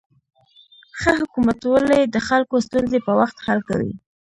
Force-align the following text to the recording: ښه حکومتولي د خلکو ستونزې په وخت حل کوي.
ښه 0.99 1.11
حکومتولي 1.21 2.01
د 2.13 2.17
خلکو 2.27 2.55
ستونزې 2.67 2.99
په 3.07 3.11
وخت 3.19 3.37
حل 3.45 3.59
کوي. 3.69 3.93